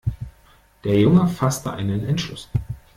Der 0.83 0.97
Junge 0.99 1.27
fasste 1.27 1.73
einen 1.73 2.03
Entschluss. 2.07 2.49